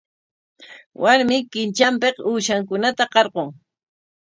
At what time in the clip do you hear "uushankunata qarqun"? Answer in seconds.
2.29-3.49